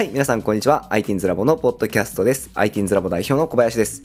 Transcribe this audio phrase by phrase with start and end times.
[0.00, 0.88] はい、皆さんこんにちは。
[0.90, 2.48] ITINS ラボのポッドキャストです。
[2.54, 4.00] ITINS ラボ代表の小林です。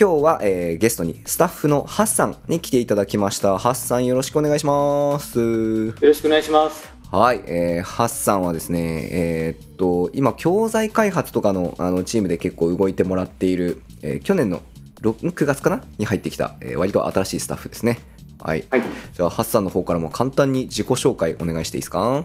[0.00, 3.58] 今日は、えーゲストにスタッフのハッサンに来ていただきました。
[3.58, 5.40] ハッサンよろしくお願いします。
[5.40, 6.88] よろしくお願いします。
[7.10, 14.62] はい、えーハッサンはですね、えーっと、今、教材開発とかのあのチームで結構動いてもらっている、えー去年の
[15.02, 15.82] 6 9月かな？
[15.98, 17.98] に入ってきた、えー割と新しいスタッフですね。
[18.38, 18.64] はい。
[18.70, 18.82] はい。
[19.14, 22.22] じゃあ、ハッサンの方からも簡単に自己紹介お願いしていいですか？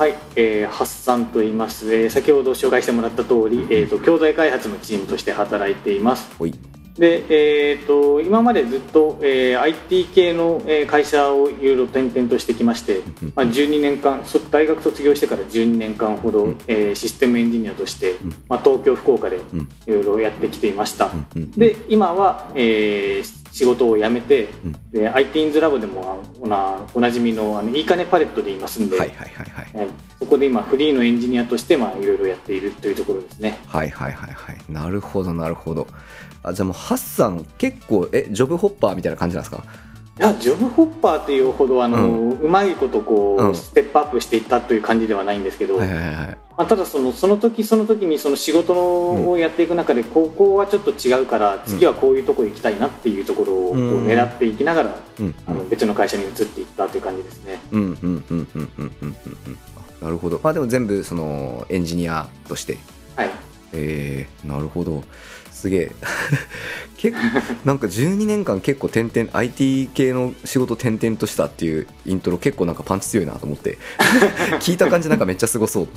[0.00, 1.94] はい、えー、ハッサンと言います。
[1.94, 6.30] えー先ほど紹介してもらった通り、えっ、と、教材開発のチームとして働いています。
[6.96, 13.02] で、えっ、と、今までずっと、えー IT 系の、えー会社をいろいろ転々としてきまして、
[13.34, 16.58] まあ、12年間、そ大学卒業してから12年間ほど、うん。
[16.66, 18.34] えーシステムエンジニアとして、ん。
[18.48, 19.68] まあ、東京、福岡でいうん。
[19.86, 21.10] ろいろやってきていました。
[21.58, 29.76] で今は、えー仕事を辞めて、うんで ITINS ラボでもおなおなじみのあのいいかねパレットでいますんで、はいはいはいはい。
[29.78, 34.58] はいそこで今フリーのエンジニアとしてまあいろいろやっているというところですねはいはいはいはい。
[34.68, 35.86] なるほどなるほど。
[36.42, 39.64] あじゃあもうハッサン結構えジョブホッパーみたいな感じなんですか？
[40.18, 46.38] いやジョブホッパーっていうほどあの、ううまいことこう、うんステップアップしていったという感じではないんですけど、はいはいはいはい。
[46.60, 54.94] まあ、ただそのその時その時にその仕事をやっていく中でここはちょっと違うから次はこういうとこ行きたいなっていうところを狙っていきながら、
[55.46, 57.60] あの別の会社に移っていったという感じですね。
[60.02, 62.76] なるほど、まあ、でも全部そのエンジニアとして、
[63.16, 63.30] はい
[63.72, 65.02] えー、なるほど
[65.60, 65.92] すげえ。
[66.96, 67.24] 結構
[67.64, 73.78] なんか12年間結構点々 IT 系の仕事転々としたっていうイントロ結構なんかパンチ強いなと思って
[74.60, 75.88] 聞いた感じなんかめっちゃすごそう。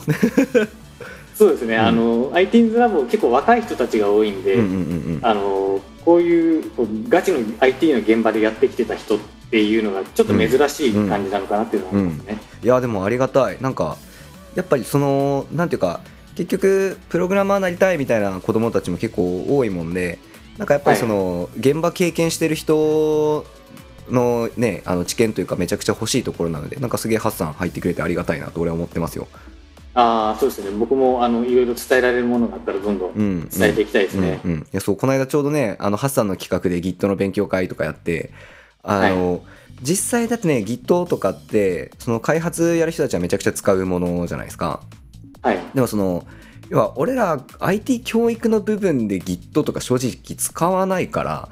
[1.36, 4.78] そうですね、んあの ITINS ラボ結構若い人たちが多いんで、うんうんうん
[5.16, 5.20] うん。
[5.24, 9.20] あのこういうこうガチの IT の現場でやってきてた人っ
[9.50, 12.38] ていうのがちょっと珍しい感じなのかなっていうのは思いますね。
[12.64, 13.98] いやでもありがたいなんか
[14.56, 16.02] やっぱりそのなんていうか
[16.36, 20.20] 結局プログラマーなりたいみたいな子供たちも結構多いもんで
[20.58, 23.46] なんかやっぱりその、現場経験してる人
[24.10, 29.28] のねあの知見というかめちゃくちゃ欲しいところなのでなんかすげえハッサン入ってくれてありがたいなと俺は思ってますよ。
[29.96, 34.42] ああそうですね僕もあのいろいろ伝えられるものがあったらどんどうんん、伝えていきたいですね。
[34.44, 38.32] うんうんいやそうこの間ちょうどねあのハッサンの企画で Git の勉強会とかやって
[38.82, 39.44] あの、
[39.82, 44.82] 実際だってね Git とかってその開発やる人たちはめちゃくちゃ使うものじゃないですか。
[45.44, 45.60] はい。
[45.74, 46.26] でもその
[46.70, 51.50] 要は俺ら IT 教育の部分で Git とか正直使わないから、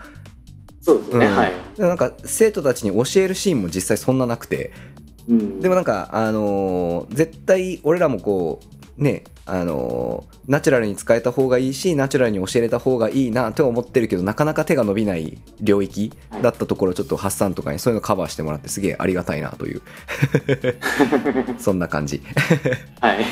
[0.81, 1.35] そうですね、うん。
[1.35, 4.71] はい、なんか生徒たちに教えるシーンも実際そんななくて。
[5.29, 8.59] うん、でもなんかあのー絶対俺らもこ
[8.97, 19.81] うねあのーナチュラルに使えた方がいいしナチュラルに教えれた方がいいなとは思ってるけどなかなか手が伸びない領域だったところちょっとハッサンとかにそういうのカバーしてもらってすげえありがたいなという。
[21.59, 22.21] そんな感じ。
[22.99, 23.25] はい、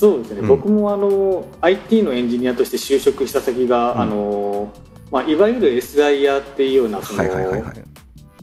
[0.00, 0.48] そうですね、うん。
[0.48, 4.00] 僕もあの IT のエンジニアとして就職した先が、うん。
[4.00, 4.72] あの
[5.10, 7.84] まあ、いわゆる SIR っていうようなその、はいはいはいはい。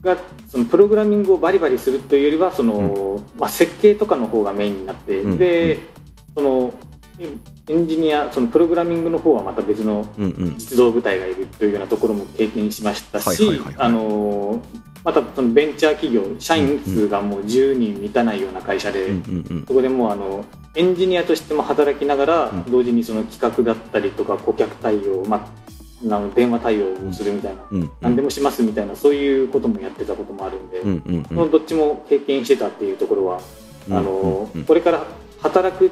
[0.04, 5.38] がそのプログラミングをバリバリするというよりはその、まあ、設計とかの方がメインになって、うん。
[5.40, 5.80] で
[6.36, 6.74] その
[7.68, 10.58] エンジニアそのプログラミングの方はまた別のうんうん。
[10.60, 13.76] 実動部隊がいるというようなところも経験しましたはいしはいはいはい。
[13.80, 14.62] あの
[15.08, 19.08] またそのベンチャー企業社員数がもう10人満たないような会社で、
[19.66, 20.44] そこでもうあの
[20.76, 22.64] エンジニアとしても働きながら、うん。
[22.70, 25.50] 同時にその企画だったりとか顧客対応、ま
[26.04, 27.92] あ、あの電話対応をするみたいな、うんうん。
[28.02, 33.42] 何でもしますみたいなそういうこともやってたこともあるんで、うんどっちも経験してたっていうところは、
[33.90, 35.06] うんあのこれから
[35.42, 35.90] 働く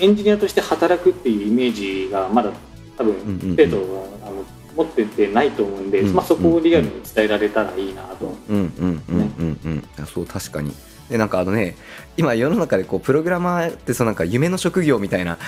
[0.00, 2.50] エンジニアとして働くっていうイメージがまだ
[2.98, 4.44] 多分生徒はあの
[4.76, 8.36] 持っててないと思うんで、うんまあ、そこをリアルに伝えられたらいいなと。
[8.48, 10.06] うんうんうんうんうん。
[10.06, 10.72] そう確かに。
[11.08, 11.76] でなんかあのね
[12.16, 15.38] 今世の中でこうプログラマーってそうなんか夢の職業みたいな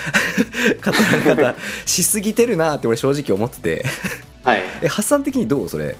[0.85, 0.91] 語
[1.35, 3.85] られ方しすぎてるなって俺正直思ってて。
[4.43, 4.63] はい。
[4.81, 5.69] え発散的にどう？
[5.69, 5.95] それ。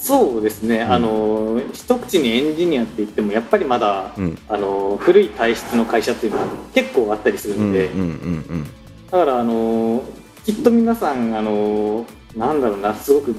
[0.00, 0.92] そうですね、ん。
[0.92, 4.38] あの一口にエンジニアって言ってもやっぱりまだ、うん。
[4.48, 8.64] あの古い体質の会社っていうのは結構あったりするうんうんので、うん。
[9.10, 10.02] だからあの
[10.46, 12.06] きっと皆さんあの
[12.38, 13.34] なんだろうなすごく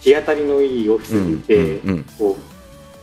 [0.00, 1.80] 日当たりのいいオフィスうんにいて、
[2.18, 2.52] こう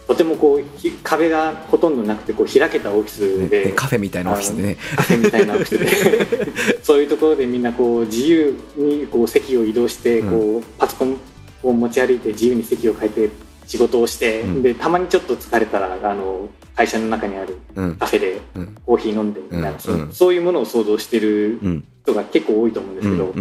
[0.09, 4.77] とてもこうひ壁がほとんどなくてこう開けたオフィスねで、でカフェみたいなオフィスでね。
[4.95, 6.81] カフェみたいなオフィスで。
[6.81, 10.29] そういうところでみんなこう自由にこう席を移動してうん。
[10.31, 11.17] こうパソコン
[11.61, 13.29] を持ち歩いて自由に席を変えて
[13.67, 14.63] 仕事をして、うん。
[14.63, 17.95] でたまにちょっと疲れたらあの会社の中にあるうん。
[17.95, 18.75] カフェでうん。
[18.83, 20.09] コーヒー飲んでみたいな、うん。
[20.11, 21.83] そういうものを想像してるうん。
[22.03, 23.33] 人が結構多いと思うんですけど、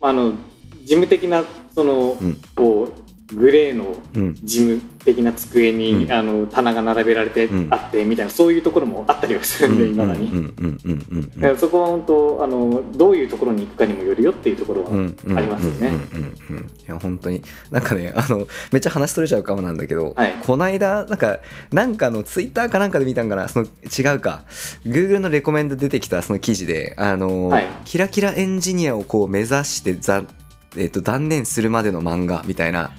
[0.00, 0.32] まあ、あの
[0.86, 1.44] 事務的な
[1.74, 2.40] その、うん。
[2.54, 4.34] こうグレーのうん。
[4.36, 6.12] 事務的な机に、うん。
[6.12, 7.68] あの棚が並べられてうん。
[7.70, 10.30] あってみたいな、そういうところもあったりはするんで、いまだに。
[11.58, 14.90] そこは本当あの、どういうところに行くかにもよるよっていうところは
[15.36, 15.92] ありますよね。
[16.86, 17.42] いや本当に。
[17.72, 20.34] なんかねあのめっちゃ話取れちゃうかもなんだけど、はい。
[20.46, 21.40] こないだなんか
[21.72, 24.44] なんかのツイッターかなんかで見たんかなその違うか。
[24.86, 27.66] Google のレコメンド出てきたその記事であの、はい。
[27.84, 30.22] キラキラエンジニアをこう目指してざ
[30.76, 32.90] えっと断念するまでの漫画みたいな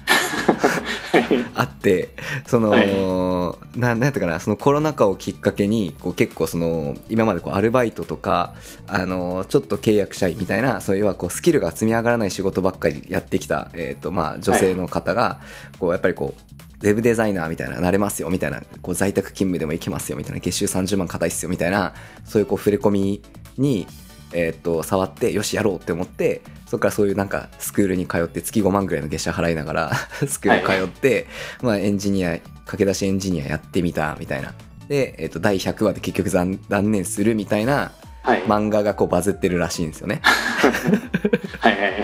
[1.54, 2.10] あって
[2.46, 8.54] その、はななんやったかなそのコロナ禍をきっかけにこう結構その今までこうアルバイトとか
[8.86, 15.40] あのちょっと契約社員みたいなそういうはこうスキルが積み上がらない仕事ばっかりやってきた、えーとまあ、女性の方が、
[15.78, 21.94] こうやっぱりこうウェブデザイナーみたいななれますよみたいなこう在宅勤務でもいけますよみたいな月収30万硬いっすよみたいな
[22.24, 23.22] そういうこう触れ込み
[23.56, 23.86] に、
[24.32, 29.92] えー、と触ってよしやろうって思ってそこからそういうなんかスクールに通って月5万ぐらいの月謝払いながら
[30.26, 31.26] スクール通って、
[31.62, 34.54] まあ、エンジニア駆け出しエンジニアやってみたみたいな。
[34.88, 37.92] で、えー、と第100話で結局断断念するみたいな
[38.22, 40.20] はい、漫画がこうバズってるらしいんですよね。
[41.60, 42.02] はいはいはい。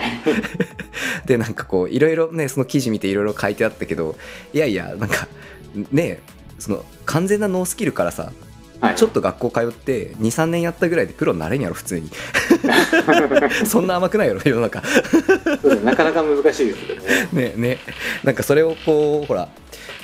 [1.25, 4.15] でなんかこういろいろねその記事見ていろいろ書いてあったけど
[4.53, 5.27] いやいやなんか
[5.91, 6.19] ね
[6.59, 8.31] その完全なノースキルからさ
[8.81, 8.95] はい。
[8.95, 12.09] ちょっと学校通って23年やったぐらいでプロになれんやろ普通に。
[13.65, 14.81] そんな甘くないやろ世の中。
[15.83, 17.29] なかなか難しいですけどね。
[17.31, 17.77] ねね。
[18.23, 19.49] なんかそれをこうほら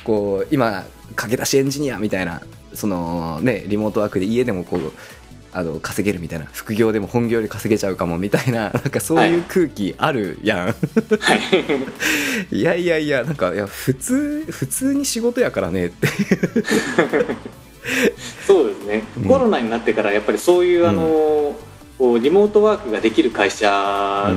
[0.03, 0.85] こう今
[1.15, 2.41] 駆け出しエンジニアみたいな
[2.73, 4.91] そのねリモートワークで家でもこう
[5.53, 10.73] あの稼げるみたいな副業でも本業より稼げちゃうかもみたいな なんかそういう空気あるやん、は
[12.51, 12.55] い。
[12.55, 16.07] い、やいやいやなんかいや普通普通に仕事やからねって
[18.45, 19.29] そうですね、うん。
[19.29, 20.89] コロナになってからやっぱりそういう、うん。
[20.89, 21.55] あの
[22.01, 23.69] こうリモートワークができる会社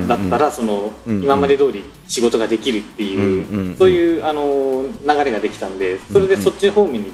[0.07, 7.13] だったら、その今まで通り仕事ができるっていう、そういうあの流れができたんでそれでそっち方面に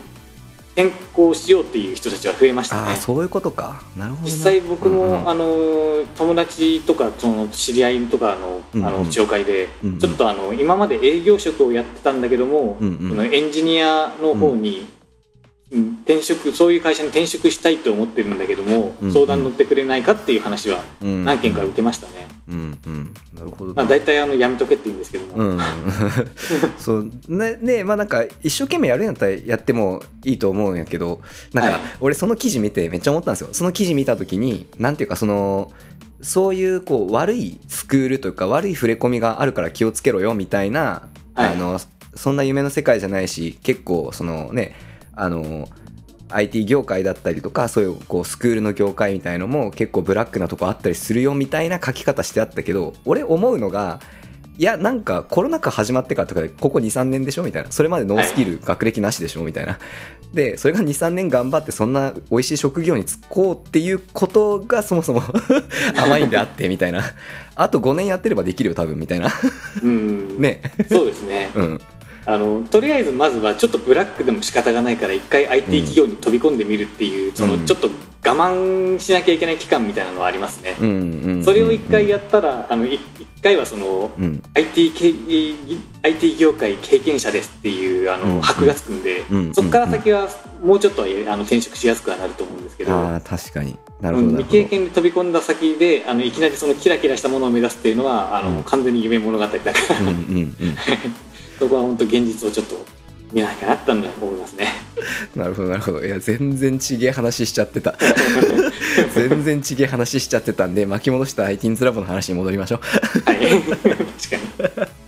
[0.75, 2.97] 転校しようっていう人たちは増えましたね。
[2.97, 3.83] そういうことか。
[3.97, 8.37] なるほどな実際僕も、あの友達とかその知り合いとか
[8.75, 9.69] のあの紹介で、
[10.01, 15.00] ちょっとあの今まで営業職をやってたんだけども、うのエンジニアの方に、うん
[15.71, 19.09] 転職そういう会社に転職したいと思ってるんだけども、うん。
[19.09, 21.25] うん相談乗ってくれないかっていう話はうん。
[21.25, 22.79] 何件か受けましたね、うん。
[22.87, 23.15] うん。
[23.35, 25.59] なるほどまあ、大体あのやめとけって言うんですけども、うん、
[26.79, 27.11] そう。
[27.29, 31.21] ねねまあなんか一生懸命やるんやったらやってもいいと思うんやけど
[31.53, 31.81] なんかはい。
[32.01, 33.49] 俺その記事見てめっちゃ思ったんですよ。
[33.53, 35.73] その記事見た時になんていうかその
[36.23, 41.53] そういうこう悪いスクールというか悪い触れ込みがあるから気をつけろよみたいな、はい。
[41.53, 41.81] あの
[42.15, 44.75] そんな夢の世界じゃないし結構そのね
[45.15, 45.69] あの
[46.31, 54.01] IT 業界だったりとかそういうこうスクールの業界みたいのも結構ブラックなとこあったりするよみたいな書き方してあったけど俺思うのが
[54.61, 57.73] いやなんかコロナ禍始まってからとかでここ23年でしょみたいな。
[57.73, 59.79] それまでノースキル、学歴なしでしょみたいな。
[60.35, 65.23] でそれが23年頑張ってそんな美味しい職業に就こうっていうことがそもそも
[65.97, 67.03] 甘いんであってみたいな。
[67.55, 69.31] あと5年やってればできるよ多分みたいな。
[69.83, 70.39] うん。
[70.39, 70.61] ね。
[70.91, 71.51] そうですね。
[71.55, 71.81] うん
[72.27, 77.67] あのとりあえずまずはちょっとブラックでも仕方がないから一回 IT 企業に飛び込んでみるっていう、そのうん。
[77.67, 77.89] ちょっと
[78.23, 81.45] 我慢しなきゃいけない期間みたいなのはありますね、うんうんうん。
[81.45, 84.43] それを一回やったらあのい一回はそのうん。
[84.55, 85.15] IT, け
[86.03, 90.29] IT 業界経験者ですっていうあの、うん箔がつくんで、うんそこから先は
[90.63, 93.79] もうちょっとあの転職しやすくはなると思うんですけど、ああ確かに。
[94.03, 94.39] なるうんほど。
[94.43, 98.65] 未経験で飛び込んだ先であのいきなりそのキラキラしたものを目指すっていうのはあの、うん。
[98.65, 100.57] 完全に夢物語だから、うんうんうん
[101.61, 102.77] そこは本当現実をちょっと
[103.33, 104.69] 見なきゃなったんだと思いますね。
[105.37, 107.95] なるほどなるほどいや全然ちげえ話しちゃってた
[109.15, 112.81] 全然ちげえ話しちゃってたんで巻き戻した IT's ラボの話に戻りましょう
[113.25, 115.01] はい、確かに。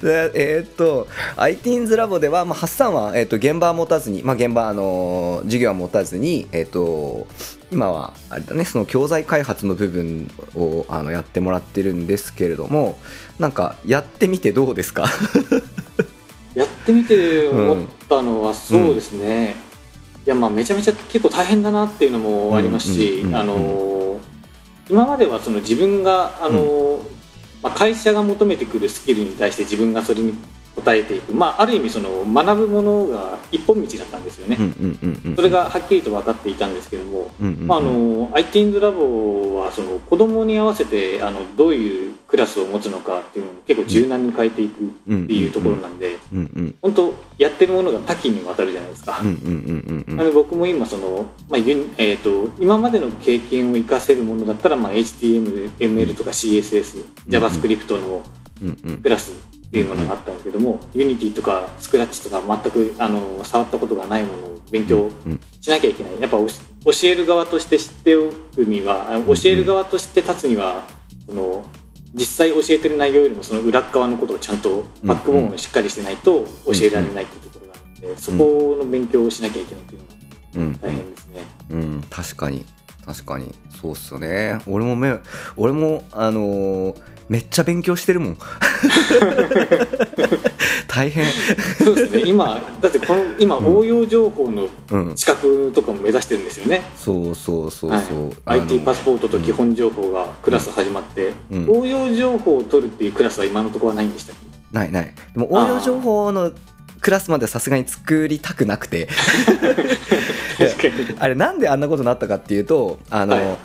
[0.00, 7.26] でえーっと IT's ラボでは、まあ、ハッサンは、えーっと現場は持たずに、まあ、現場、あのー授業は持たずに、えーっと
[7.70, 12.98] 今はあれだねその教材開発の部分をあのやってもらってるんですけれども
[13.38, 15.06] なんかやってみてどうですか
[16.54, 19.56] やってみて思ったのは、そうですね、
[20.26, 23.36] いやまあめちゃめちゃ結構大変だなっていうのもありますし、うんうんうんうん。
[23.36, 24.20] あの
[24.90, 27.00] 今まではその自分があの、
[27.62, 30.34] まあ、会社が求めてくるスキルに対して自分がそれに
[30.78, 34.58] 応えていく、まあ、ある意味その学ぶものが一本道だったんですよね、
[35.34, 37.30] それがはっきりと分かっていたんですけども、
[37.66, 46.18] まあ、あの IT's ラボはその子供に合わせてあのどういうクラスを持つのかっていうのを結構柔軟に変えていくっていうところなんで、
[46.82, 49.20] 本当やってるものが多岐にわたるじゃないですか。
[50.32, 58.22] 僕も今その、まあえー、と今までの経験を生かせるものだったら、まあ、HTML、ML とか CSS、JavaScript の
[59.02, 59.32] クラス
[59.68, 66.20] っていうものがあったんだけども、 Unity とかスクラッチとか全くあの触ったことがないものを勉強うんしなきゃいけない。
[66.20, 70.84] やっぱ教教える側として知っておくにはあ教える側として立つには
[71.26, 71.64] その
[72.14, 80.14] 実際教えてる内容よりもその裏っ側のことをちゃんとバックボーンをしっかりしてないと教えられないっていうところがあるのでそこの勉強をしなきゃいけないっていうのが
[80.54, 80.78] うん。
[80.78, 81.42] 大変ですね。
[81.70, 82.64] うん、確かに。
[83.04, 83.54] 確かに。
[83.80, 84.58] そうっすよね。
[84.66, 85.18] 俺もめ
[85.56, 86.94] 俺もあのー
[87.28, 88.38] めっちゃ勉強してるもん。
[90.88, 91.26] 大変。
[91.84, 92.22] そうですね。
[92.26, 93.76] 今だってこの今うん。
[93.76, 96.82] 応用情報のうん資格とかも目指してるんですよね。
[96.96, 98.02] そうそうそうはい。
[98.08, 101.66] そう、あの IT パスポートと基本情報がクラス始まって、うん。
[101.68, 104.36] 応用情報を取るっていうクラスは今のところはないんでしたっ
[104.72, 104.76] け？
[104.78, 105.14] ないない。
[105.34, 106.52] でも応用情報の
[107.00, 109.08] クラスまではさすがに作りたくなくて。
[110.58, 111.16] 確かに。
[111.20, 113.58] あれなんであんなことになったかっていうとあの、はい。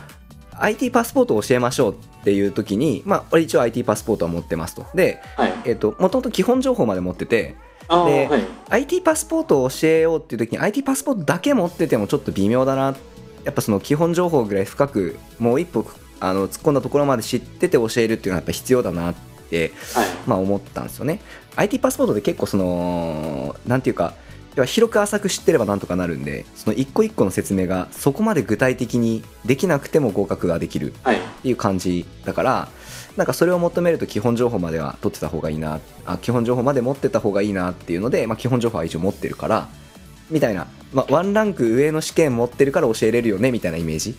[0.74, 1.93] IT パスポートを教えましょう。
[1.93, 5.53] っていう時にまあ俺一応 IT パスポートは持ってますとではい。
[5.65, 7.56] えっともともと基本情報まで持ってて
[7.89, 8.44] ではい。
[8.70, 12.96] IT パスポートを教えようっていう時に IT パスポートだけ持っててもちょっと微妙だな
[13.44, 15.86] やっぱその基本情報ぐらい深くもう一歩
[16.20, 19.15] あの突っ込んだところまで知ってて教えるっていうのはやっぱ必要だなっ
[19.50, 20.08] て、はい。
[20.25, 21.20] まあ、思ったんですよね
[21.58, 24.13] IT パスポートで結構そのなんていうか
[24.56, 31.18] 要は広く浅く知ってればなんとかなるんでその一個一個の説明がそこまで具体的にできなくても合格ができるはい。
[31.18, 32.70] っていう感じだから
[33.18, 39.68] なんかそれを求めると基本情報までは取ってた方がいいなあ基本情報まで持ってた方がいいなっていうので、まあ、基本情報は一応持ってるから
[40.30, 44.16] みたいな、まあ、ワンランク上の試験持ってるから教えれるよねみたいなイメージ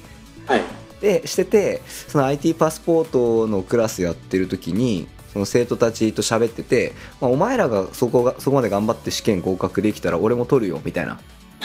[0.46, 0.62] はい。
[1.00, 11.18] でしててその IT パスポートのクラスやってる時にその生徒たちと喋ってて、まあ、お前らがそこがそこまで頑張って試験合格できたら俺も取るよみたいな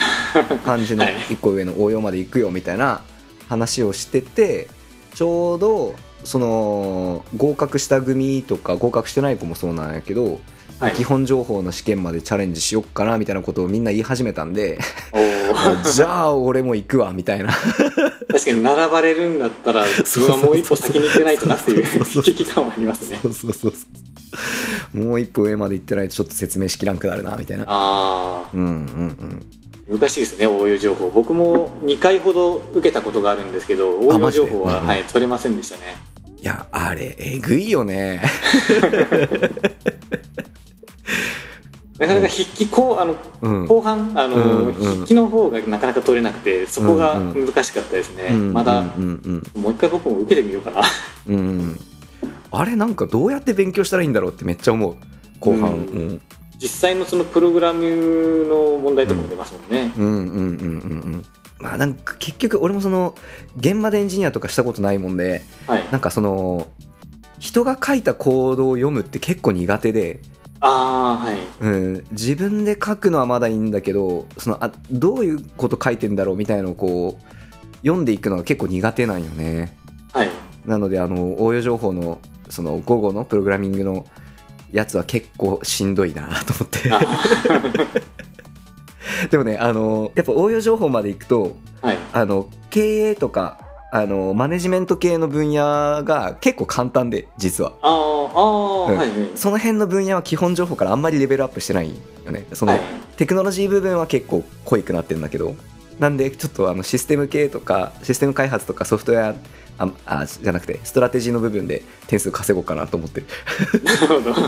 [0.66, 3.02] 感じのはい一個上の応用まで行くよみたいな
[3.48, 4.68] 話をしてて
[5.14, 10.38] ちょうどその合格した組とか合格してない子もそうなんやけど、はい。
[10.96, 14.78] 基本情報の試験までチャレンジしよっかなみたいなことをみんな言い始めたんで
[15.94, 17.52] じゃあ俺も行くわみたいな。
[17.52, 23.18] 確かに並ばれるんだったら、自分はもう一歩先に行ってないとなっていう危機感はありますね。
[23.22, 23.86] そうそうそうそ
[24.94, 24.98] う。
[24.98, 27.64] もう一歩上まで行ってないとちょっと説明しきらんくなるなみたいな。
[27.66, 29.46] ああ、うんうん
[29.88, 29.98] うん。
[29.98, 31.10] 難しいですね、応用情報。
[31.10, 35.96] 僕も2回ほど受けたことがあるんですけど、応用情報は、はい、取れませんでしたね。
[36.40, 38.22] いやあれえぐいよね
[42.00, 43.66] なかなか筆記後あのうん。
[43.66, 49.42] 後半あの、筆記の方がなかなか取れなくてそこがうん難しかったですね、うんまだ、うん。
[49.54, 49.62] うん。
[49.62, 50.80] もう一回僕も受けてみようかな。
[52.52, 54.96] あれなんかどうやって勉強したらいいんだろうってめっちゃ思う。
[55.40, 56.20] 後半。
[56.58, 60.44] 実際のそのプログラムの問題とかも出ますもんね、うんうんうんうんう
[61.16, 61.24] ん。
[61.58, 63.14] まあなんか結局俺もその
[63.58, 65.86] 現場でエンジニアとかしたことないもんではい。
[65.90, 66.66] なんかその
[67.38, 70.20] 人が書いたコードを読むって結構苦手で
[70.60, 71.38] ああはい。
[71.60, 79.76] うん、自分で書くのはまだいいんだけどそのあどういうこと書いてんだろうみたいなのをこう読んでいくのが結構苦手なんよね。
[80.12, 80.30] はい。
[80.66, 84.06] なのであの応用情報のその午後のプログラミングの
[84.70, 86.92] やつは結構しんどいなと思って。
[86.92, 87.00] あ。
[89.30, 91.98] でもねあのやっぱ応用情報までいくとはい。
[92.12, 93.58] あの経営とか
[93.92, 97.72] あのマネジメント系の分野が結構簡単で実は。
[97.82, 98.96] あーあー、うん。
[98.96, 99.30] はいはい。
[99.34, 101.92] その辺の分野は基本情報からあんまりレベルアップしてない
[102.24, 102.46] よね。
[102.52, 102.82] その、はい。
[103.16, 105.54] テクノロジー部分は結構濃いくなってるんだけど。
[105.98, 109.34] なんでちょっとあのシステム系とかシステム開発とかソフトウェ
[109.78, 113.26] アああじゃなくてストラテジーの部分で点数稼ごうかなと思ってる。
[113.84, 114.34] なるほど。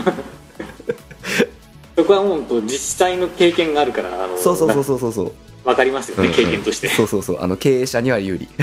[1.95, 5.31] そこはもう実際の経験があるからあのそうそうそうなそうそうそう
[5.63, 6.35] わかりますよね、うんうん。
[6.35, 6.87] 経験として。
[6.89, 7.41] そうそうそう。
[7.41, 8.47] あの経営者には有利。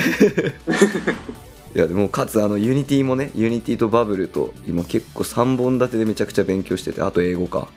[1.75, 7.69] いやでもかつあの Unity もね Unity と Bubble と今結構3本立てでめちゃくちゃ勉強しててあと英語か。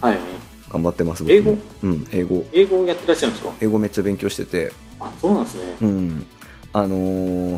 [0.00, 0.18] はい
[0.70, 1.56] 頑張ってます英語？
[1.82, 2.44] うん英語。
[2.52, 3.52] 英語をやってらっしゃるんですか？
[3.62, 4.72] 英語めっちゃ勉強してて。
[5.00, 5.62] あそうなんですね。
[5.80, 6.26] うん、
[6.74, 7.52] あのー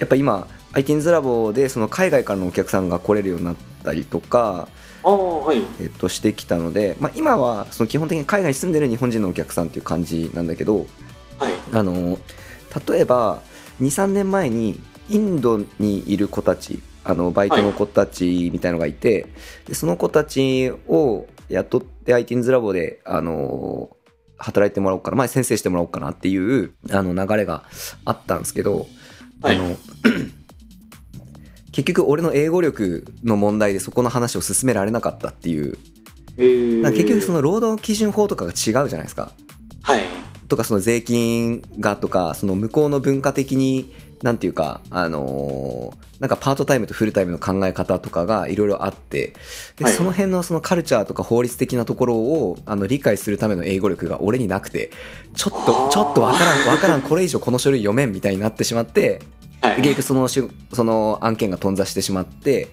[0.00, 4.66] やっぱ今 ITINS ラボでその海外からのお客さんが来れるようになったりとか、
[5.02, 5.62] はい。
[5.80, 10.86] えっと、してきたので、まあ、今はその基本的に海外に住んでる日本人のお客さんっていう感じなんだけど、
[11.38, 11.52] はい。
[11.72, 12.20] あのー
[12.88, 13.42] 例えば
[13.80, 19.26] 23年前にインドにいる子たちあのバイトの子たちみたいのがいて、
[19.66, 24.00] でその子たちを雇って ITINS ラボで、あのー
[24.42, 27.64] 働いてもらおうかな、まあ、先生してもらおうかなっていうあの流れが
[28.06, 28.86] あったんですけど、
[29.42, 29.56] はい。
[29.56, 29.76] あの
[31.72, 35.78] 結局俺の英語力の問題でそこの話を進められなかったっていう。
[36.36, 39.32] えー、結局その労働基準法とかが違うじゃないですか。
[39.82, 40.02] はい。
[40.48, 49.32] とかその税金がとかその向こうの文化的になんていうか、あのーなんかパートタイムとフルタイムの考え方とかがいろいろあって、
[49.76, 49.94] ではい。
[49.94, 54.90] その辺のそのカルチャーとか法律的なところをあの理解するための英語力が俺になくて、
[55.34, 59.22] ちょっと、ちょっとわからん、わからん、これ以上この書類読めんみたいになってしまって、
[59.60, 62.68] はい結局そのしゅその案件が頓挫してしまって、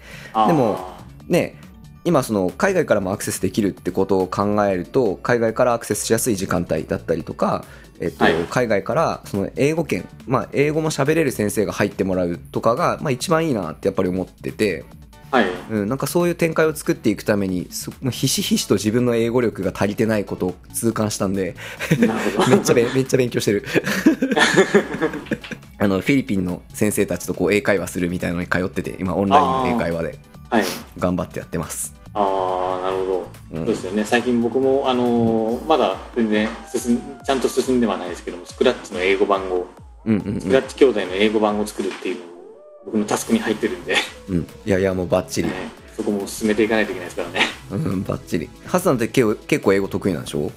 [0.46, 0.78] でも
[1.26, 1.56] ね、
[2.04, 7.64] 今その海外からもアクセスできるってことを考えると海外からアクセスしやすい時間帯だったりとか、
[8.00, 8.34] えっとはい。
[8.48, 14.84] 海外からその英語圏、まあ、英語も喋れる先生が入ってもらうとかが、まあ、一番いいなってやっぱり思ってて、
[15.30, 15.46] はい。
[15.70, 17.68] うん、なんかそういう展開を作っていくために
[18.10, 21.54] ひしひしと自分の英語力が足りてないことを痛感したんで
[22.48, 23.64] めっちゃべめっちゃ勉強してる
[25.80, 30.18] あのフィリピンの先生たちとこう英会話するみたいなのに通ってて今オンラインの英会話で
[30.50, 30.64] はい。
[30.98, 33.58] 頑張ってやってます、ああなるほど、うん。
[33.58, 34.04] そうですよね。
[34.04, 39.66] 最近僕もあのーまだ全然進んちゃんと進んではないですけどもスクラッチの英語版を
[40.04, 40.40] うんうんうん。
[40.40, 42.32] スクラッチ兄弟の英語版を作るっていうのも
[42.86, 43.94] 僕のタスクに入ってるんで、
[44.28, 45.54] うん、いやいやもうバッチリ、ね
[45.94, 47.40] そこも進めていかないといけないですからね。
[47.72, 48.48] うん、バッチリ。
[48.66, 50.52] ハッサンって結構結構英語得意なんでしょ？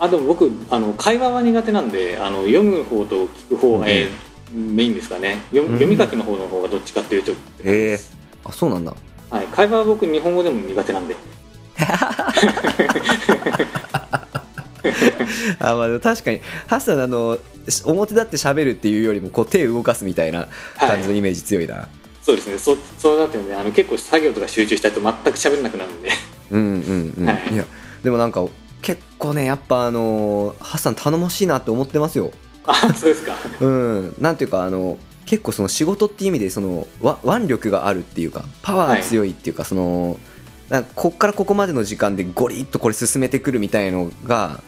[0.00, 3.90] あでも僕あの会話は苦手なんであの読む方と聞く方が、うん。
[3.90, 5.42] えーメインですかね。
[5.50, 5.72] 読うん。
[5.74, 7.32] 読み書きの方の方がどっちかっていうと、
[7.64, 8.00] ええ。
[8.44, 8.94] あそうなんだ。
[9.30, 11.16] はい、会話は僕日本語でも苦手なんで。
[15.58, 21.88] あまあ確かにハッサンあのし表立って喋るっていうよりもこう手動かすみたいな感じのイメージ強いな、
[22.22, 22.58] そうですね。
[22.58, 26.10] そそうなってるんであの結構作業とか集中したいと全く喋れなくなるんで。
[26.50, 27.54] うんうんうん、はい。
[27.54, 27.64] いや
[28.02, 28.44] でもなんか
[28.82, 32.32] 結構ねやっぱあのハッサン頼もしいなって思ってますよ
[32.66, 33.34] あそうですか。
[33.60, 34.14] うん。
[34.20, 40.18] なんていうかあの結構その仕事っていう意味でそのわ腕力があるっていうかパワー強いっていうか、その
[40.68, 44.62] なんかこっからここまでの時間でゴリッとこれ進めてくるみたいのが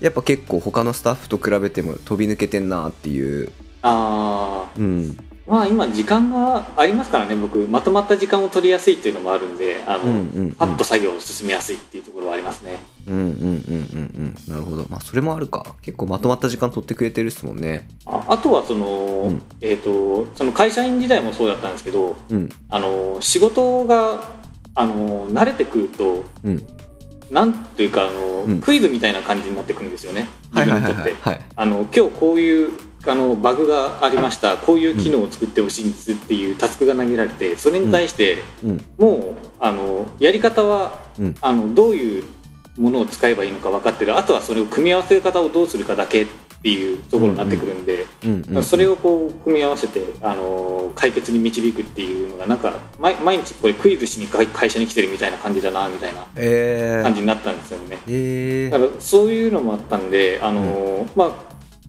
[0.00, 3.52] やっぱ結構他のスタッフと比べても飛び抜けてんなっていう、
[3.82, 5.16] あうん、
[5.48, 10.52] あまあ今時間がありますからね僕まとまった時間を取りやすいっていうのもあるんであの、うんうんうん。
[10.52, 12.78] パッと作業を進めやすいっていうところはありますね
[13.08, 24.30] うんうんうんうんうんなるほどまあそれもあるか結構まとまった時間取ってくれてるっすもんねああとはその、んえっ、とその会社員時代もそうだったんですけどうんあの仕事が
[24.74, 26.66] あの慣れてくるとうん
[27.30, 32.70] なんというかあの、うんクイズみたいな感じになってくるんですよね自分にとって今日こういう
[33.06, 42.24] あのバグがありましたこういう機能を作ってほしいんですっていうタスクが投げられてそれに対して、うんもうあのやり方は、うんあのどういう
[42.78, 44.16] ものを使えばいいのか分かってる。
[44.16, 46.26] あとはそれを組み合わせ方をどうするかだけっ
[46.60, 57.02] ていうところになってくるんで、うんうんそれをこう組み合わせてあの解決に導くっていうのがなんか毎毎日これクイズしに会会社に来てるみたいな感じだなみたいなえー。
[57.02, 57.98] 感じになったんですよね。
[58.08, 58.70] えー。
[58.70, 61.30] だからそういうのもあったんで、あのーまあ、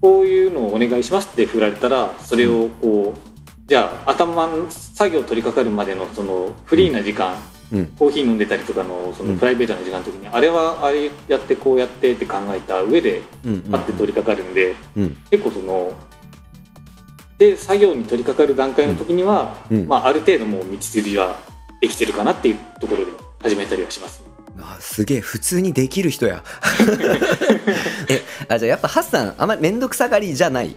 [0.01, 7.58] こういうのをお願いしますって振られたらそれをこう、じゃあ頭の作業取り掛かるまでのそのフリーな時間、うん
[7.97, 15.17] コーヒー飲んでたりとかのそのプライベートな時間の時に、あれはあれやってこうやってって考えた上でうんうんパッて取り掛かるんで、うん。
[15.29, 15.93] 結構その
[17.37, 19.87] で作業に取り掛かる段階の時には、うん。
[19.87, 21.39] まあ、ある程度もう道筋は
[21.81, 24.21] できてるかなっていうところで始めたりはします。
[24.61, 25.19] あすげえ。
[25.21, 26.43] 普通にできる人や。
[28.09, 30.75] えあじゃあやっぱハッサンあんまり面倒くさがりじゃない？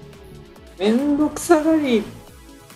[0.79, 2.03] めんどくさがり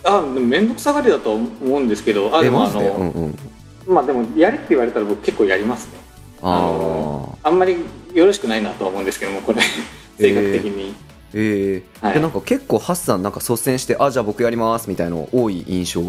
[0.03, 3.39] あでもめんどくさがりだと思うんですけどあでもあえマジでうんの、うん
[3.87, 5.93] まあでもやれって言われたら僕結構やりますね。
[6.41, 7.77] ああんまり
[8.13, 9.61] よろしくないなとは思うんですけどもこれ。
[10.19, 10.95] 性格的に、
[11.33, 12.13] ええはい。
[12.15, 16.01] でなんか結構ハッサンなんか率先してあじゃあ僕やりますみたいの多い印象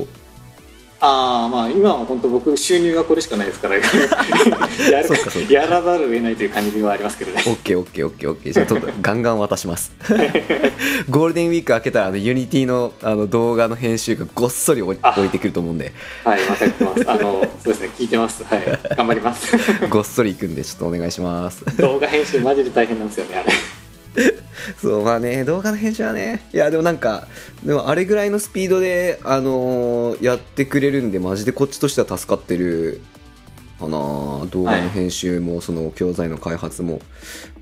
[1.00, 3.88] ああまあ今は本当僕収入がこれしかないですからやる
[5.08, 7.42] かやらざるを得ないという感じはありますけどね。
[7.46, 8.30] オッケーオッケーオッケー。
[8.30, 8.52] オッケー。
[8.52, 9.92] じゃあちょっとガンガン渡します。
[11.08, 15.92] ゴールデンウィーク明けたらあの Unity のあの動画の編集がごっそり置いてくると思うんで。
[16.24, 18.42] はい分かってますあのそうですね聞いてます。
[18.42, 18.62] はい。
[18.96, 19.56] 頑張ります。
[19.88, 21.64] ごっそりいくんでちょっとお願いします。
[21.76, 23.52] 動画編集マジで大変なんですよねあれ
[24.80, 26.46] そうまあね動画の編集はね。
[26.52, 27.28] いやでもなんか
[27.64, 33.00] でもあれぐらいのスピードであのーやってくれるんでマジでこっちとしては助かってる
[33.78, 33.90] かな。
[34.50, 37.00] 動画の編集もその教材の開発も、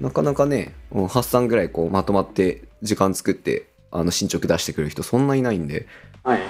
[0.01, 5.87] なかなかねうん8産ぐらいこうまとまって時間作ってあの進捗出してくれる人そんないないんで。
[6.25, 6.41] はい。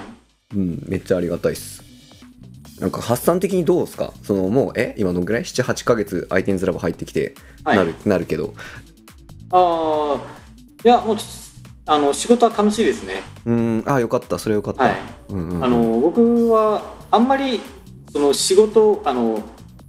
[0.55, 1.83] うんめっちゃありがたいっす。
[2.79, 4.13] なんか発散的にどうですか？
[4.23, 4.93] そのもうえ？
[4.97, 7.33] 今どんぐらい？78ヶ月アイテンズラボ入ってきて
[7.65, 7.77] はい。
[7.77, 8.53] なる,、なるけど
[9.51, 10.21] ああ
[10.83, 11.17] いやもう
[11.85, 13.21] あの仕事は楽しいですね。
[13.45, 14.37] うんあよかった。
[14.37, 14.95] それよかった、はい。
[15.29, 15.63] うんうんうん。
[15.63, 16.81] あの僕は
[17.11, 17.61] あんまり
[18.11, 19.41] その仕事あの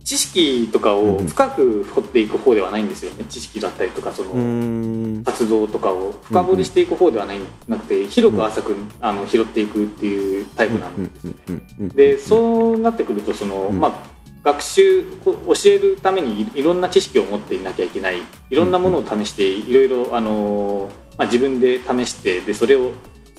[0.05, 6.15] 知識とかを深く掘っていく方ではないんですよね、知識だったりとかその活動とかを。
[6.23, 11.11] 深掘りしていく方ではないなくて広く浅くあの拾っていくっていうタイプなんで。
[11.21, 11.35] すよ
[11.79, 11.89] ね。
[11.95, 14.18] でそうなってくるとその、まあ
[14.49, 18.23] 学習教えるためにいろんな知識を持っていなきゃいけない。
[18.49, 22.93] いろんなものを試していろいろあの、まあ、自分で試してでそれを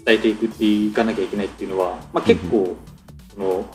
[0.06, 2.76] 伝えていくっていかなきゃいけないっていうのは、まあ、結構
[3.34, 3.66] その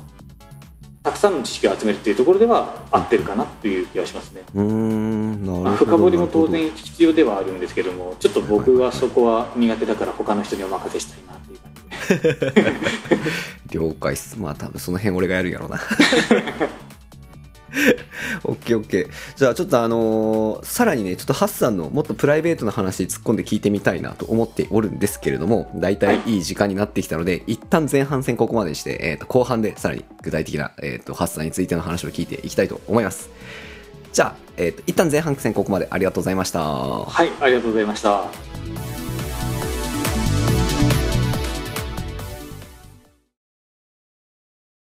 [1.03, 4.43] たくさんの知識を集めるっていうところでは合ってるかなという気がしますね。
[4.55, 12.75] うんまあ、深掘りも当然必要ではあるんですけどもちょっと僕はそこは苦手だから他の人にお任せしたいなという感じで。
[13.75, 14.39] 了解っす。
[14.39, 15.81] まあ多分その辺俺がやるんやろうな
[18.45, 19.09] オッケーオッケー。
[19.37, 33.31] じゃあちょっとあのー、さらにね、ちょっとハッサンのもっとプライベートな話突っ込んで聞いてみたいなと思っておるんですけれども、大体いい時間になってきたので、はい、一旦前半戦ここまでにして、えっ、ー、と、後半でさらに具体的な、えっ、ー、と、ハッサンについての話を聞いていきたいと思います。
[34.13, 36.61] じゃあ、えっ、と、一旦前半戦ここまでありがとうございました。
[36.63, 38.54] はい、ありがとうございました。